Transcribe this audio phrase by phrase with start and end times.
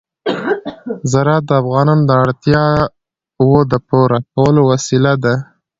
[1.11, 5.35] زراعت د افغانانو د اړتیاوو د پوره کولو وسیله ده.